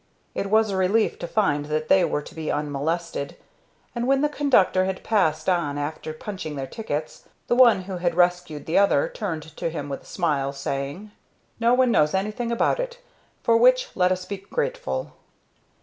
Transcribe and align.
It 0.33 0.49
was 0.49 0.71
a 0.71 0.77
relief 0.77 1.19
to 1.19 1.27
find 1.27 1.65
that 1.65 1.87
they 1.87 2.03
were 2.03 2.23
to 2.23 2.33
be 2.33 2.49
unmolested, 2.51 3.35
and 3.93 4.07
when 4.07 4.21
the 4.21 4.29
conductor 4.29 4.85
had 4.85 5.03
passed 5.03 5.47
on 5.47 5.77
after 5.77 6.11
punching 6.11 6.55
their 6.55 6.65
tickets, 6.65 7.25
the 7.45 7.53
one 7.53 7.83
who 7.83 7.97
had 7.97 8.15
rescued 8.15 8.65
the 8.65 8.79
other 8.79 9.07
turned 9.07 9.43
to 9.55 9.69
him 9.69 9.89
with 9.89 10.01
a 10.01 10.05
smile, 10.07 10.53
saying: 10.53 11.11
"No 11.59 11.75
one 11.75 11.91
knows 11.91 12.15
anything 12.15 12.51
about 12.51 12.79
it, 12.79 12.97
for 13.43 13.57
which 13.57 13.89
let 13.93 14.11
us 14.11 14.25
be 14.25 14.37
grateful." 14.37 15.13